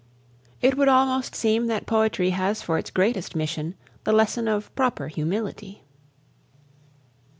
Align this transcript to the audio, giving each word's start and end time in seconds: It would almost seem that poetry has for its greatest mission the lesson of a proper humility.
It 0.63 0.75
would 0.77 0.87
almost 0.87 1.35
seem 1.35 1.67
that 1.67 1.85
poetry 1.85 2.31
has 2.31 2.63
for 2.63 2.79
its 2.79 2.89
greatest 2.89 3.35
mission 3.35 3.75
the 4.03 4.11
lesson 4.11 4.47
of 4.47 4.65
a 4.65 4.71
proper 4.71 5.09
humility. 5.09 5.83